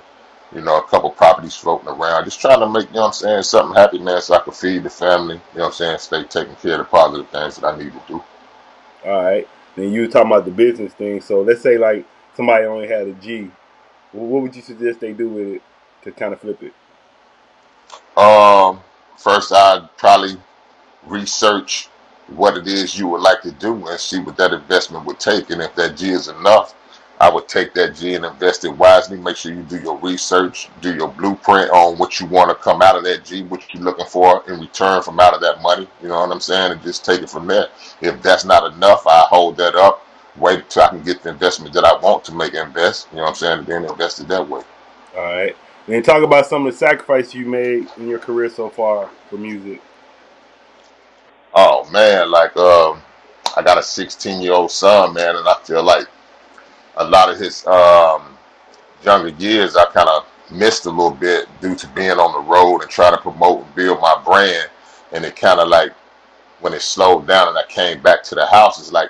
You 0.53 0.61
know, 0.61 0.79
a 0.79 0.83
couple 0.83 1.09
properties 1.11 1.55
floating 1.55 1.87
around. 1.87 2.25
Just 2.25 2.41
trying 2.41 2.59
to 2.59 2.69
make, 2.69 2.87
you 2.89 2.95
know 2.95 3.01
what 3.01 3.07
I'm 3.07 3.13
saying, 3.13 3.43
something 3.43 3.75
happy, 3.75 3.99
man, 3.99 4.21
so 4.21 4.35
I 4.35 4.39
can 4.39 4.53
feed 4.53 4.83
the 4.83 4.89
family. 4.89 5.35
You 5.35 5.59
know 5.59 5.63
what 5.63 5.67
I'm 5.67 5.73
saying? 5.73 5.99
Stay 5.99 6.23
taking 6.25 6.55
care 6.55 6.73
of 6.73 6.79
the 6.79 6.83
positive 6.85 7.29
things 7.29 7.55
that 7.57 7.65
I 7.73 7.77
need 7.77 7.93
to 7.93 8.01
do. 8.07 8.23
All 9.05 9.23
right. 9.23 9.47
Then 9.75 9.91
you 9.93 10.01
were 10.01 10.07
talking 10.07 10.31
about 10.31 10.45
the 10.45 10.51
business 10.51 10.93
thing. 10.93 11.21
So, 11.21 11.41
let's 11.41 11.61
say 11.61 11.77
like 11.77 12.05
somebody 12.35 12.65
only 12.65 12.87
had 12.87 13.07
a 13.07 13.13
G. 13.13 13.49
Wh- 14.11 14.15
What 14.15 14.41
would 14.43 14.55
you 14.55 14.61
suggest 14.61 14.99
they 14.99 15.13
do 15.13 15.29
with 15.29 15.47
it 15.55 15.61
to 16.03 16.11
kind 16.11 16.33
of 16.33 16.41
flip 16.41 16.61
it? 16.63 16.73
Um, 18.17 18.81
first, 19.17 19.51
I'd 19.53 19.89
probably 19.97 20.37
research 21.05 21.89
what 22.27 22.57
it 22.57 22.67
is 22.67 22.97
you 22.97 23.07
would 23.07 23.21
like 23.21 23.41
to 23.41 23.51
do 23.51 23.87
and 23.87 23.99
see 23.99 24.19
what 24.19 24.37
that 24.37 24.53
investment 24.53 25.05
would 25.05 25.19
take. 25.19 25.49
And 25.49 25.61
if 25.61 25.75
that 25.75 25.97
G 25.97 26.09
is 26.11 26.27
enough, 26.27 26.75
I 27.21 27.29
would 27.29 27.47
take 27.47 27.75
that 27.75 27.93
G 27.95 28.15
and 28.15 28.25
invest 28.25 28.65
it 28.65 28.75
wisely. 28.75 29.15
Make 29.15 29.35
sure 29.35 29.53
you 29.53 29.61
do 29.61 29.79
your 29.79 29.95
research, 29.99 30.69
do 30.81 30.91
your 30.95 31.07
blueprint 31.07 31.69
on 31.69 31.99
what 31.99 32.19
you 32.19 32.25
want 32.25 32.49
to 32.49 32.55
come 32.55 32.81
out 32.81 32.97
of 32.97 33.03
that 33.03 33.23
G, 33.23 33.43
what 33.43 33.61
you're 33.71 33.83
looking 33.83 34.07
for 34.07 34.43
in 34.49 34.59
return 34.59 35.03
from 35.03 35.19
out 35.19 35.35
of 35.35 35.41
that 35.41 35.61
money. 35.61 35.87
You 36.01 36.07
know 36.07 36.19
what 36.19 36.31
I'm 36.31 36.39
saying? 36.39 36.71
And 36.71 36.81
just 36.81 37.05
take 37.05 37.21
it 37.21 37.29
from 37.29 37.45
there. 37.45 37.67
If 38.01 38.23
that's 38.23 38.43
not 38.43 38.73
enough, 38.73 39.05
I 39.05 39.19
hold 39.29 39.55
that 39.57 39.75
up, 39.75 40.03
wait 40.35 40.61
until 40.61 40.81
I 40.81 40.87
can 40.87 41.03
get 41.03 41.21
the 41.21 41.29
investment 41.29 41.75
that 41.75 41.83
I 41.83 41.95
want 41.99 42.25
to 42.25 42.33
make 42.33 42.55
invest. 42.55 43.07
You 43.11 43.17
know 43.17 43.23
what 43.23 43.29
I'm 43.29 43.35
saying? 43.35 43.59
And 43.59 43.67
then 43.67 43.85
invest 43.85 44.19
it 44.19 44.27
that 44.29 44.49
way. 44.49 44.63
All 45.15 45.21
right. 45.23 45.55
Then 45.85 46.01
talk 46.01 46.23
about 46.23 46.47
some 46.47 46.65
of 46.65 46.73
the 46.73 46.77
sacrifices 46.79 47.35
you 47.35 47.45
made 47.45 47.87
in 47.97 48.07
your 48.07 48.17
career 48.17 48.49
so 48.49 48.67
far 48.67 49.11
for 49.29 49.37
music. 49.37 49.79
Oh 51.53 51.87
man, 51.91 52.31
like 52.31 52.57
um, 52.57 52.99
I 53.55 53.61
got 53.61 53.77
a 53.77 53.83
16 53.83 54.41
year 54.41 54.53
old 54.53 54.71
son, 54.71 55.13
man, 55.13 55.35
and 55.35 55.47
I 55.47 55.53
feel 55.63 55.83
like 55.83 56.07
a 56.97 57.05
lot 57.05 57.29
of 57.29 57.37
his 57.39 57.65
um 57.67 58.37
younger 59.03 59.29
years 59.29 59.75
I 59.75 59.85
kind 59.85 60.09
of 60.09 60.25
missed 60.51 60.85
a 60.85 60.89
little 60.89 61.11
bit 61.11 61.47
due 61.61 61.75
to 61.75 61.87
being 61.89 62.11
on 62.11 62.33
the 62.33 62.51
road 62.51 62.81
and 62.81 62.89
trying 62.89 63.15
to 63.15 63.21
promote 63.21 63.65
and 63.65 63.75
build 63.75 64.01
my 64.01 64.21
brand, 64.23 64.69
and 65.11 65.25
it 65.25 65.35
kind 65.35 65.59
of 65.59 65.67
like 65.67 65.93
when 66.59 66.73
it 66.73 66.81
slowed 66.81 67.27
down 67.27 67.47
and 67.47 67.57
I 67.57 67.63
came 67.67 68.01
back 68.01 68.23
to 68.23 68.35
the 68.35 68.45
house, 68.45 68.79
it's 68.79 68.91
like 68.91 69.09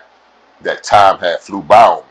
that 0.62 0.84
time 0.84 1.20
had 1.20 1.40
flew 1.40 1.62
by 1.62 1.84
on 1.84 2.00
me. 2.00 2.06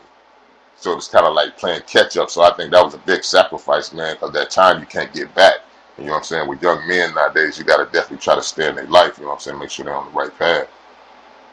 So 0.77 0.91
it 0.91 0.95
was 0.95 1.07
kind 1.07 1.25
of 1.25 1.33
like 1.33 1.57
playing 1.57 1.81
catch 1.87 2.17
up. 2.17 2.29
So 2.29 2.41
I 2.41 2.53
think 2.53 2.71
that 2.71 2.83
was 2.83 2.93
a 2.93 2.99
big 2.99 3.23
sacrifice, 3.23 3.93
man, 3.93 4.15
because 4.15 4.33
that 4.33 4.49
time 4.49 4.79
you 4.79 4.85
can't 4.85 5.13
get 5.13 5.33
back. 5.35 5.55
You 5.97 6.05
know 6.05 6.13
what 6.13 6.17
I'm 6.19 6.23
saying? 6.23 6.47
With 6.47 6.61
young 6.61 6.87
men 6.87 7.13
nowadays, 7.13 7.57
you 7.57 7.63
got 7.63 7.77
to 7.77 7.85
definitely 7.85 8.17
try 8.17 8.35
to 8.35 8.41
stay 8.41 8.67
in 8.67 8.75
their 8.75 8.87
life. 8.87 9.17
You 9.17 9.23
know 9.23 9.29
what 9.29 9.35
I'm 9.35 9.41
saying? 9.41 9.59
Make 9.59 9.69
sure 9.69 9.85
they're 9.85 9.95
on 9.95 10.05
the 10.05 10.11
right 10.11 10.35
path. 10.39 10.67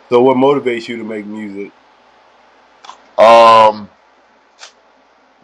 So, 0.08 0.22
what 0.22 0.36
motivates 0.38 0.88
you 0.88 0.96
to 0.96 1.04
make 1.04 1.26
music? 1.26 1.72
Um, 3.18 3.90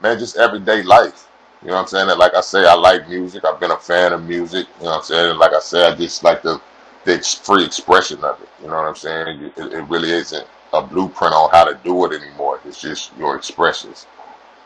man, 0.05 0.19
just 0.19 0.37
everyday 0.37 0.83
life. 0.83 1.29
You 1.63 1.69
know 1.69 1.75
what 1.75 1.83
I'm 1.83 1.89
saying? 1.89 2.11
And 2.11 2.19
like 2.19 2.35
I 2.35 2.43
say, 2.43 2.67
I 2.67 2.75
like 2.75 3.09
music. 3.09 3.45
I've 3.45 3.59
been 3.59 3.71
a 3.71 3.77
fan 3.77 4.13
of 4.13 4.23
music. 4.23 4.67
You 4.79 4.85
know 4.85 4.91
what 4.91 4.99
I'm 4.99 5.05
saying? 5.05 5.31
And 5.31 5.39
like 5.39 5.55
I 5.55 5.61
say, 5.61 5.87
I 5.87 5.95
just 5.95 6.23
like 6.23 6.43
the 6.43 6.61
the 7.05 7.19
free 7.43 7.65
expression 7.65 8.23
of 8.23 8.41
it. 8.41 8.49
You 8.63 8.69
know 8.69 8.77
what 8.77 8.89
I'm 8.89 8.97
saying? 8.97 9.53
It, 9.57 9.59
it 9.59 9.83
really 9.89 10.11
isn't 10.11 10.47
a 10.73 10.83
blueprint 10.83 11.35
on 11.35 11.51
how 11.51 11.65
to 11.65 11.79
do 11.83 12.05
it 12.05 12.21
anymore. 12.21 12.61
It's 12.65 12.81
just 12.81 13.17
your 13.19 13.35
expressions. 13.37 14.07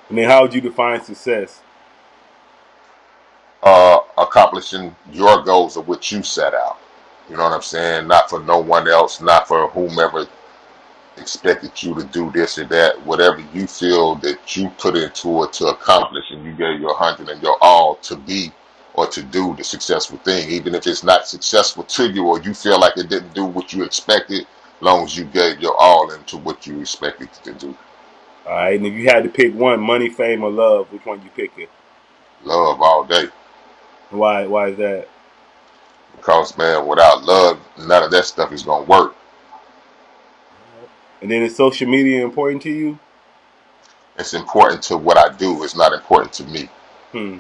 And 0.08 0.18
then, 0.18 0.28
how 0.28 0.42
would 0.42 0.54
you 0.54 0.60
define 0.60 1.02
success? 1.02 1.60
Uh, 3.62 3.98
accomplishing 4.16 4.94
your 5.12 5.42
goals 5.44 5.76
of 5.76 5.86
what 5.86 6.10
you 6.10 6.22
set 6.22 6.54
out. 6.54 6.78
You 7.30 7.36
know 7.36 7.44
what 7.44 7.52
I'm 7.52 7.62
saying? 7.62 8.08
Not 8.08 8.30
for 8.30 8.40
no 8.40 8.58
one 8.58 8.88
else, 8.88 9.20
not 9.20 9.46
for 9.46 9.68
whomever 9.68 10.26
expected 11.18 11.82
you 11.82 11.94
to 11.94 12.04
do 12.04 12.30
this 12.32 12.58
or 12.58 12.64
that. 12.66 13.04
Whatever 13.04 13.40
you 13.52 13.66
feel 13.66 14.14
that 14.16 14.56
you 14.56 14.68
put 14.78 14.96
into 14.96 15.44
it 15.44 15.52
to 15.54 15.66
accomplish 15.66 16.24
and 16.30 16.44
you 16.44 16.52
gave 16.52 16.80
your 16.80 16.94
hundred 16.94 17.28
and 17.28 17.42
your 17.42 17.56
all 17.60 17.96
to 17.96 18.16
be 18.16 18.52
or 18.94 19.06
to 19.06 19.22
do 19.22 19.54
the 19.56 19.64
successful 19.64 20.18
thing, 20.18 20.50
even 20.50 20.74
if 20.74 20.86
it's 20.86 21.04
not 21.04 21.28
successful 21.28 21.84
to 21.84 22.10
you 22.10 22.26
or 22.26 22.40
you 22.40 22.54
feel 22.54 22.80
like 22.80 22.96
it 22.96 23.08
didn't 23.08 23.34
do 23.34 23.44
what 23.44 23.72
you 23.72 23.84
expected, 23.84 24.46
long 24.80 25.04
as 25.04 25.16
you 25.16 25.24
gave 25.24 25.60
your 25.60 25.76
all 25.76 26.10
into 26.12 26.36
what 26.38 26.66
you 26.66 26.80
expected 26.80 27.32
to 27.44 27.52
do. 27.54 27.76
All 28.46 28.54
right. 28.54 28.76
And 28.76 28.86
if 28.86 28.94
you 28.94 29.06
had 29.06 29.24
to 29.24 29.28
pick 29.28 29.54
one, 29.54 29.80
money, 29.80 30.08
fame, 30.08 30.42
or 30.42 30.50
love, 30.50 30.90
which 30.92 31.04
one 31.04 31.22
you 31.22 31.30
picking? 31.36 31.68
Love 32.44 32.80
all 32.80 33.04
day. 33.04 33.28
Why? 34.10 34.46
Why 34.46 34.68
is 34.68 34.78
that? 34.78 35.08
Because 36.16 36.56
man, 36.56 36.86
without 36.86 37.22
love, 37.24 37.60
none 37.78 38.02
of 38.02 38.10
that 38.10 38.24
stuff 38.24 38.52
is 38.52 38.62
gonna 38.62 38.84
work. 38.84 39.14
And 41.20 41.30
then, 41.30 41.42
is 41.42 41.56
social 41.56 41.88
media 41.88 42.24
important 42.24 42.62
to 42.62 42.70
you? 42.70 42.98
It's 44.18 44.34
important 44.34 44.82
to 44.84 44.96
what 44.96 45.16
I 45.16 45.34
do. 45.36 45.62
It's 45.62 45.76
not 45.76 45.92
important 45.92 46.32
to 46.34 46.44
me. 46.44 46.68
Hmm. 47.12 47.38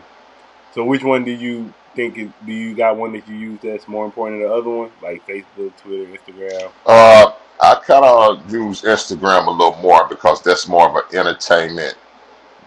So, 0.74 0.84
which 0.84 1.02
one 1.02 1.24
do 1.24 1.32
you 1.32 1.72
think? 1.94 2.18
Is, 2.18 2.30
do 2.44 2.52
you 2.52 2.74
got 2.74 2.96
one 2.96 3.12
that 3.12 3.28
you 3.28 3.36
use 3.36 3.60
that's 3.62 3.88
more 3.88 4.04
important 4.04 4.40
than 4.40 4.48
the 4.48 4.54
other 4.54 4.70
one, 4.70 4.90
like 5.02 5.26
Facebook, 5.26 5.76
Twitter, 5.76 6.06
Instagram? 6.06 6.70
Uh, 6.86 7.32
I 7.60 7.74
kind 7.84 8.04
of 8.04 8.52
use 8.52 8.82
Instagram 8.82 9.46
a 9.46 9.50
little 9.50 9.76
more 9.82 10.06
because 10.08 10.42
that's 10.42 10.68
more 10.68 10.88
of 10.88 10.96
an 10.96 11.18
entertainment, 11.18 11.94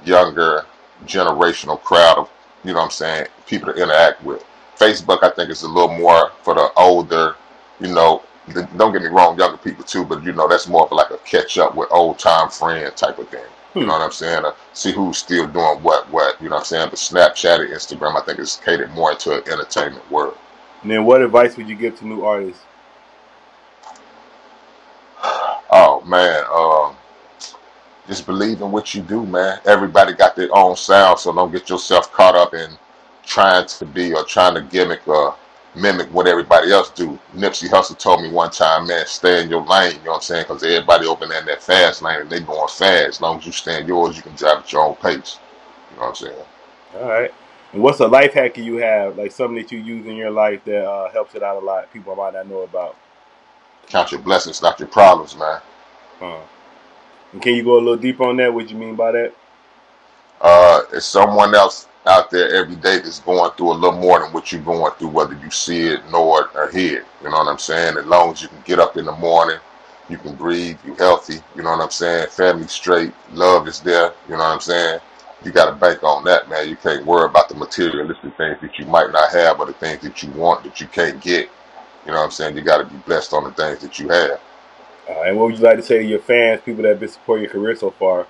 younger 0.04 0.66
generational 1.06 1.82
crowd 1.82 2.18
of, 2.18 2.30
you 2.64 2.74
know 2.74 2.80
what 2.80 2.86
I'm 2.86 2.92
saying, 2.92 3.28
people 3.48 3.74
to 3.74 3.82
interact 3.82 4.24
with. 4.24 4.44
Facebook, 4.78 5.24
I 5.24 5.30
think, 5.30 5.50
is 5.50 5.64
a 5.64 5.68
little 5.68 5.96
more 5.98 6.32
for 6.44 6.56
the 6.56 6.72
older, 6.76 7.36
you 7.80 7.88
know, 7.88 8.24
don't 8.78 8.92
get 8.92 9.02
me 9.02 9.08
wrong, 9.08 9.38
younger 9.38 9.58
people 9.58 9.84
too, 9.84 10.04
but 10.04 10.24
you 10.24 10.34
know, 10.34 10.48
that's 10.48 10.68
more 10.68 10.86
of 10.86 10.92
like 10.92 11.12
a 11.12 11.18
catch 11.20 11.58
up 11.58 11.76
with 11.76 11.92
old 11.92 12.20
time 12.20 12.50
friend 12.50 12.96
type 12.96 13.20
of 13.20 13.30
thing. 13.30 13.44
You 13.76 13.86
know 13.86 13.94
what 13.94 14.02
I'm 14.02 14.12
saying? 14.12 14.44
Uh, 14.44 14.54
see 14.74 14.92
who's 14.92 15.18
still 15.18 15.48
doing 15.48 15.82
what, 15.82 16.10
what, 16.12 16.42
you 16.42 16.50
know 16.50 16.56
what 16.56 16.62
I'm 16.62 16.66
saying? 16.66 16.90
But 16.90 17.00
Snapchat 17.00 17.62
and 17.62 17.70
Instagram, 17.70 18.22
I 18.22 18.26
think, 18.26 18.40
is 18.40 18.60
catered 18.66 18.92
more 18.92 19.12
into 19.12 19.32
an 19.32 19.44
entertainment 19.50 20.10
world. 20.12 20.38
And 20.82 20.92
then, 20.92 21.06
what 21.06 21.22
advice 21.22 21.56
would 21.56 21.70
you 21.70 21.76
give 21.76 21.98
to 22.00 22.08
new 22.08 22.24
artists? 22.24 22.64
Oh 25.74 26.02
man, 26.02 26.44
um, 26.54 26.98
just 28.06 28.26
believe 28.26 28.60
in 28.60 28.74
what 28.74 28.94
you 28.94 29.02
do, 29.02 29.26
man. 29.26 29.60
Everybody 29.66 30.12
got 30.12 30.36
their 30.36 30.50
own 30.52 30.76
sound, 30.76 31.18
so 31.18 31.34
don't 31.34 31.50
get 31.50 31.70
yourself 31.70 32.12
caught 32.12 32.36
up 32.36 32.54
in 32.54 32.72
trying 33.24 33.66
to 33.66 33.86
be 33.86 34.14
or 34.14 34.26
trying 34.26 34.56
to 34.56 34.62
gimmick 34.64 35.08
or 35.08 35.34
mimic 35.76 36.12
what 36.14 36.28
everybody 36.28 36.72
else 36.72 36.90
do. 36.90 37.18
Nipsey 37.36 37.70
Hussle 37.70 37.98
told 37.98 38.22
me 38.22 38.30
one 38.30 38.52
time, 38.52 38.88
man, 38.88 39.06
stay 39.06 39.42
in 39.42 39.50
your 39.50 39.66
lane. 39.66 39.96
You 39.96 40.04
know 40.04 40.12
what 40.12 40.16
I'm 40.18 40.22
saying? 40.22 40.46
Because 40.48 40.64
everybody 40.64 41.08
over 41.08 41.26
there 41.26 41.40
in 41.40 41.46
that 41.46 41.64
fast 41.64 42.02
lane 42.02 42.22
and 42.22 42.30
they 42.30 42.40
going 42.40 42.68
fast. 42.68 43.08
As 43.08 43.22
long 43.22 43.40
as 43.40 43.46
you 43.46 43.52
stay 43.52 43.82
in 43.82 43.88
yours, 43.88 44.18
you 44.18 44.24
can 44.24 44.36
drive 44.36 44.60
at 44.60 44.72
your 44.72 44.84
own 44.84 44.96
pace. 44.96 45.40
You 45.92 45.98
know 45.98 46.04
what 46.04 46.10
I'm 46.10 46.16
saying? 46.16 46.46
All 46.96 47.08
right. 47.08 47.34
And 47.74 47.82
what's 47.82 48.02
a 48.02 48.08
life 48.08 48.34
hack 48.34 48.58
you 48.58 48.78
have, 48.78 49.18
like 49.18 49.32
something 49.32 49.56
that 49.56 49.72
you 49.72 49.80
use 49.80 50.06
in 50.06 50.16
your 50.16 50.32
life 50.32 50.64
that 50.66 50.86
uh, 50.86 51.10
helps 51.12 51.36
it 51.36 51.44
out 51.44 51.62
a 51.62 51.66
lot? 51.66 51.92
People 51.94 52.16
might 52.16 52.34
not 52.34 52.48
know 52.48 52.62
about. 52.62 52.98
Count 53.88 54.12
your 54.12 54.22
blessings, 54.22 54.62
not 54.62 54.78
your 54.80 54.90
problems, 54.90 55.38
man. 55.38 55.62
Uh, 56.22 56.42
and 57.32 57.42
can 57.42 57.56
you 57.56 57.64
go 57.64 57.76
a 57.76 57.80
little 57.80 57.96
deeper 57.96 58.24
on 58.24 58.36
that? 58.38 58.54
What 58.54 58.70
you 58.70 58.76
mean 58.76 58.96
by 58.96 59.12
that? 59.14 59.34
Uh, 60.42 60.82
it's 60.92 61.06
someone 61.06 61.56
else 61.56 61.88
out 62.08 62.32
there 62.32 62.56
every 62.56 62.76
day 62.76 63.00
that's 63.00 63.20
going 63.20 63.52
through 63.52 63.74
a 63.74 63.74
little 63.74 64.00
more 64.00 64.20
than 64.20 64.34
what 64.34 64.52
you're 64.52 64.62
going 64.62 64.92
through, 64.94 65.10
whether 65.10 65.36
you 65.36 65.52
see 65.52 65.88
it, 65.88 66.10
know 66.12 66.38
it, 66.38 66.48
or 66.56 66.70
hear 66.70 67.00
it. 67.00 67.06
You 67.22 67.30
know 67.30 67.38
what 67.38 67.48
I'm 67.48 67.60
saying? 67.60 67.98
As 67.98 68.06
long 68.06 68.32
as 68.32 68.42
you 68.42 68.48
can 68.48 68.62
get 68.66 68.80
up 68.80 68.98
in 68.98 69.06
the 69.06 69.12
morning, 69.12 69.60
you 70.10 70.18
can 70.18 70.36
breathe, 70.36 70.78
you're 70.86 70.96
healthy, 70.96 71.40
you 71.56 71.64
know 71.64 71.72
what 71.72 71.82
I'm 71.82 71.92
saying? 71.92 72.30
Family 72.30 72.68
straight, 72.68 73.14
love 73.32 73.68
is 73.68 73.80
there, 73.80 74.14
you 74.28 74.34
know 74.34 74.40
what 74.40 74.54
I'm 74.54 74.60
saying? 74.60 75.00
You 75.44 75.52
got 75.52 75.70
to 75.70 75.76
bank 75.76 76.04
on 76.04 76.24
that, 76.26 76.50
man. 76.50 76.70
You 76.70 76.76
can't 76.76 77.06
worry 77.06 77.26
about 77.26 77.50
the 77.50 77.56
materialistic 77.56 78.36
things 78.38 78.58
that 78.62 78.78
you 78.78 78.86
might 78.86 79.12
not 79.12 79.32
have 79.32 79.60
or 79.60 79.66
the 79.66 79.74
things 79.74 80.02
that 80.02 80.22
you 80.22 80.30
want 80.32 80.64
that 80.64 80.80
you 80.80 80.88
can't 80.88 81.20
get. 81.20 81.50
You 82.06 82.12
know 82.12 82.20
what 82.20 82.26
I'm 82.26 82.32
saying? 82.32 82.56
You 82.56 82.62
got 82.64 82.78
to 82.78 82.86
be 82.86 82.98
blessed 82.98 83.34
on 83.34 83.46
the 83.46 83.52
things 83.52 83.80
that 83.80 83.98
you 84.00 84.10
have. 84.10 84.40
Uh, 85.10 85.22
and 85.22 85.38
what 85.38 85.48
would 85.48 85.58
you 85.58 85.64
like 85.64 85.78
to 85.78 85.84
say 85.84 86.00
to 86.00 86.04
your 86.04 86.20
fans, 86.20 86.62
people 86.62 86.84
that 86.84 86.90
have 86.90 87.00
been 87.00 87.10
supporting 87.10 87.44
your 87.46 87.52
career 87.52 87.76
so 87.76 87.90
far? 87.92 88.28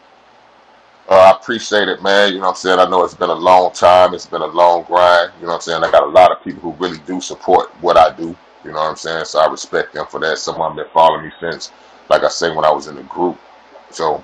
Uh, 1.10 1.16
I 1.16 1.32
appreciate 1.32 1.90
it, 1.90 2.02
man. 2.02 2.30
You 2.34 2.40
know 2.40 2.46
what 2.46 2.50
I'm 2.52 2.56
saying? 2.56 2.80
I 2.80 2.90
know 2.90 3.04
it's 3.04 3.14
been 3.16 3.30
a 3.30 3.34
long 3.36 3.74
time. 3.74 4.14
It's 4.14 4.26
been 4.26 4.42
a 4.42 4.46
long 4.48 4.84
grind. 4.84 5.32
You 5.40 5.44
know 5.44 5.50
what 5.50 5.56
I'm 5.56 5.62
saying? 5.62 5.84
I 5.84 5.92
got 5.92 6.04
a 6.04 6.08
lot 6.08 6.32
of 6.32 6.44
people 6.44 6.72
who 6.72 6.84
really 6.84 7.00
do 7.06 7.20
support 7.20 7.70
what 7.82 7.98
I 7.98 8.16
do. 8.16 8.36
You 8.64 8.72
know 8.72 8.80
what 8.80 8.90
I'm 8.92 8.96
saying? 8.96 9.26
So 9.26 9.40
I 9.40 9.48
respect 9.52 9.94
them 9.94 10.06
for 10.08 10.20
that. 10.22 10.38
Some 10.38 10.56
of 10.56 10.70
them 10.70 10.78
been 10.78 10.94
following 10.94 11.26
me 11.26 11.32
since, 11.40 11.72
like 12.10 12.24
I 12.24 12.30
say, 12.30 12.56
when 12.56 12.66
I 12.66 12.72
was 12.72 12.88
in 12.88 12.96
the 12.96 13.04
group. 13.04 13.38
So 13.90 14.24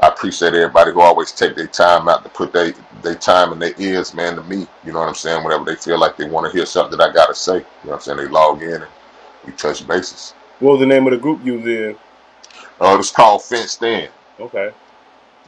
I 0.00 0.08
appreciate 0.08 0.54
everybody 0.54 0.92
who 0.92 1.00
always 1.00 1.32
take 1.32 1.56
their 1.56 1.68
time 1.68 2.08
out 2.08 2.22
to 2.24 2.30
put 2.30 2.52
their 2.52 2.72
their 3.02 3.14
time 3.14 3.52
in 3.52 3.58
their 3.58 3.74
ears, 3.78 4.12
man, 4.14 4.36
to 4.36 4.42
me. 4.42 4.66
You 4.84 4.92
know 4.92 5.00
what 5.00 5.08
I'm 5.08 5.14
saying? 5.14 5.44
Whenever 5.44 5.64
they 5.64 5.76
feel 5.76 5.98
like 5.98 6.16
they 6.16 6.28
want 6.28 6.46
to 6.46 6.56
hear 6.56 6.66
something 6.66 6.98
that 6.98 7.10
I 7.10 7.12
gotta 7.12 7.34
say. 7.34 7.56
You 7.56 7.60
know 7.60 7.90
what 7.90 7.94
I'm 7.94 8.00
saying? 8.00 8.18
They 8.18 8.28
log 8.28 8.62
in 8.62 8.82
and 8.82 8.86
we 9.46 9.52
touch 9.52 9.86
bases. 9.86 10.32
What 10.58 10.72
was 10.72 10.80
the 10.80 10.86
name 10.86 11.06
of 11.06 11.12
the 11.12 11.18
group 11.18 11.44
you 11.44 11.54
was 11.54 11.66
in? 11.66 11.96
Uh, 12.80 12.94
it 12.94 12.96
was 12.98 13.10
called 13.10 13.42
Fenced 13.42 13.82
In. 13.82 14.08
Okay. 14.40 14.72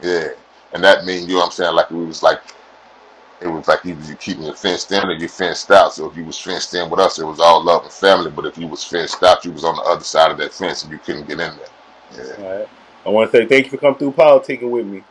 Yeah. 0.01 0.29
And 0.73 0.83
that 0.83 1.05
means, 1.05 1.27
you 1.27 1.33
know 1.33 1.39
what 1.39 1.45
I'm 1.45 1.51
saying, 1.51 1.75
like 1.75 1.89
we 1.89 2.05
was 2.05 2.21
like 2.21 2.41
it 3.41 3.47
was 3.47 3.67
like 3.67 3.85
either 3.85 4.03
you 4.03 4.15
keeping 4.15 4.43
it 4.43 4.57
fenced 4.57 4.91
in 4.91 5.05
or 5.05 5.13
you 5.13 5.27
fenced 5.27 5.71
out. 5.71 5.93
So 5.93 6.09
if 6.09 6.17
you 6.17 6.25
was 6.25 6.37
fenced 6.37 6.73
in 6.73 6.89
with 6.89 6.99
us, 6.99 7.19
it 7.19 7.25
was 7.25 7.39
all 7.39 7.63
love 7.63 7.83
and 7.83 7.91
family. 7.91 8.29
But 8.29 8.45
if 8.45 8.57
you 8.57 8.67
was 8.67 8.83
fenced 8.83 9.23
out, 9.23 9.45
you 9.45 9.51
was 9.51 9.63
on 9.63 9.75
the 9.75 9.81
other 9.83 10.03
side 10.03 10.31
of 10.31 10.37
that 10.39 10.53
fence 10.53 10.83
and 10.83 10.91
you 10.91 10.99
couldn't 10.99 11.27
get 11.27 11.39
in 11.39 11.55
there. 11.55 11.69
Yeah. 12.15 12.57
Right. 12.57 12.67
I 13.05 13.09
want 13.09 13.31
to 13.31 13.37
say 13.37 13.45
thank 13.45 13.65
you 13.65 13.71
for 13.71 13.77
coming 13.77 13.97
through 13.97 14.11
politicking 14.11 14.69
with 14.69 14.85
me. 14.85 15.03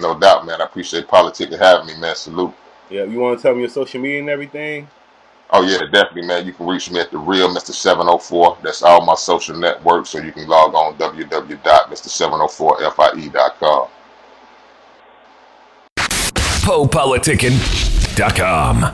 No 0.00 0.18
doubt, 0.18 0.46
man. 0.46 0.60
I 0.60 0.64
appreciate 0.64 1.08
politics 1.08 1.56
having 1.56 1.86
me, 1.86 1.96
man. 1.98 2.14
Salute. 2.14 2.54
Yeah, 2.88 3.04
you 3.04 3.18
want 3.18 3.38
to 3.38 3.42
tell 3.42 3.54
me 3.54 3.60
your 3.60 3.70
social 3.70 4.00
media 4.00 4.20
and 4.20 4.30
everything? 4.30 4.88
Oh 5.50 5.62
yeah, 5.62 5.80
definitely, 5.92 6.26
man. 6.26 6.46
You 6.46 6.52
can 6.52 6.66
reach 6.66 6.90
me 6.90 7.00
at 7.00 7.10
the 7.10 7.18
real 7.18 7.48
Mr. 7.48 7.72
704. 7.72 8.58
That's 8.62 8.82
all 8.82 9.04
my 9.04 9.14
social 9.14 9.56
networks, 9.56 10.10
so 10.10 10.18
you 10.18 10.32
can 10.32 10.46
log 10.48 10.74
on 10.74 10.96
www.mr704fie.com. 10.96 13.88
PoePoliticking.com. 16.62 18.86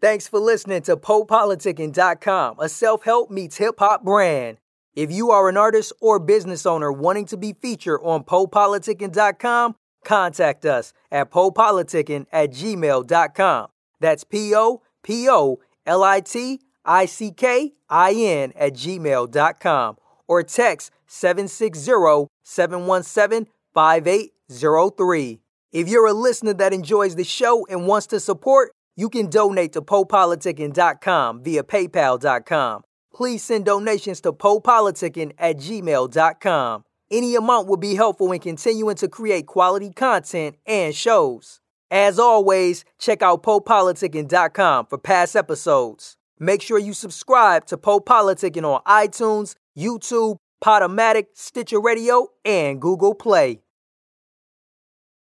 Thanks 0.00 0.28
for 0.28 0.38
listening 0.38 0.82
to 0.82 0.96
PoePoliticking.com, 0.96 2.60
a 2.60 2.68
self 2.68 3.02
help 3.02 3.32
meets 3.32 3.56
hip 3.56 3.80
hop 3.80 4.04
brand. 4.04 4.58
If 4.94 5.10
you 5.10 5.32
are 5.32 5.48
an 5.48 5.56
artist 5.56 5.92
or 6.00 6.20
business 6.20 6.64
owner 6.64 6.92
wanting 6.92 7.26
to 7.26 7.36
be 7.36 7.52
featured 7.52 7.98
on 8.04 8.22
PoePoliticking.com, 8.22 9.74
contact 10.04 10.64
us 10.64 10.92
at 11.10 11.32
PoePoliticking 11.32 12.26
at 12.32 12.50
gmail.com. 12.50 13.68
That's 13.98 14.22
P 14.22 14.54
O 14.54 14.82
P 15.02 15.28
O 15.28 15.58
L 15.84 16.04
I 16.04 16.20
T 16.20 16.60
I 16.84 17.06
C 17.06 17.32
K 17.32 17.72
I 17.90 18.12
N 18.12 18.52
at 18.54 18.74
gmail.com 18.74 19.96
or 20.28 20.44
text 20.44 20.92
760 21.08 22.28
717 22.44 23.48
5803. 23.74 25.40
If 25.72 25.88
you're 25.88 26.06
a 26.06 26.12
listener 26.12 26.52
that 26.54 26.72
enjoys 26.72 27.16
the 27.16 27.24
show 27.24 27.66
and 27.66 27.86
wants 27.86 28.06
to 28.08 28.20
support, 28.20 28.72
you 28.94 29.08
can 29.08 29.30
donate 29.30 29.72
to 29.72 29.80
PoePoliticking.com 29.82 31.42
via 31.42 31.62
PayPal.com. 31.62 32.82
Please 33.14 33.42
send 33.42 33.64
donations 33.64 34.20
to 34.22 34.32
PoePoliticking 34.32 35.32
at 35.38 35.56
gmail.com. 35.56 36.84
Any 37.10 37.34
amount 37.34 37.68
will 37.68 37.76
be 37.78 37.94
helpful 37.94 38.32
in 38.32 38.40
continuing 38.40 38.96
to 38.96 39.08
create 39.08 39.46
quality 39.46 39.90
content 39.90 40.56
and 40.66 40.94
shows. 40.94 41.60
As 41.90 42.18
always, 42.18 42.84
check 42.98 43.22
out 43.22 43.42
PoePoliticking.com 43.42 44.86
for 44.86 44.98
past 44.98 45.36
episodes. 45.36 46.16
Make 46.38 46.60
sure 46.60 46.78
you 46.78 46.92
subscribe 46.92 47.66
to 47.66 47.78
Poe 47.78 48.00
Politicking 48.00 48.64
on 48.64 48.82
iTunes, 48.82 49.54
YouTube, 49.78 50.36
Podomatic, 50.62 51.26
Stitcher 51.34 51.80
Radio, 51.80 52.28
and 52.44 52.80
Google 52.80 53.14
Play. 53.14 53.60